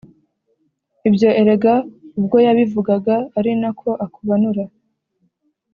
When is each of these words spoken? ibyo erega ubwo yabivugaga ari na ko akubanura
ibyo 1.07 1.29
erega 1.41 1.73
ubwo 2.19 2.37
yabivugaga 2.45 3.15
ari 3.37 3.51
na 3.61 3.69
ko 3.79 3.89
akubanura 4.05 4.63